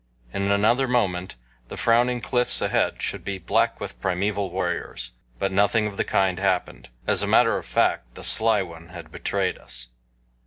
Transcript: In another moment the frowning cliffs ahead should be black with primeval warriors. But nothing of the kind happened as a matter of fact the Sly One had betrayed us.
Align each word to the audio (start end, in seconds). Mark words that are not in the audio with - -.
In 0.33 0.49
another 0.49 0.87
moment 0.87 1.35
the 1.67 1.77
frowning 1.77 2.21
cliffs 2.21 2.59
ahead 2.59 3.03
should 3.03 3.23
be 3.23 3.37
black 3.37 3.79
with 3.79 4.01
primeval 4.01 4.49
warriors. 4.49 5.11
But 5.37 5.51
nothing 5.51 5.85
of 5.85 5.95
the 5.95 6.03
kind 6.03 6.39
happened 6.39 6.89
as 7.05 7.21
a 7.21 7.27
matter 7.27 7.55
of 7.55 7.67
fact 7.67 8.15
the 8.15 8.23
Sly 8.23 8.63
One 8.63 8.87
had 8.89 9.11
betrayed 9.11 9.59
us. 9.59 9.89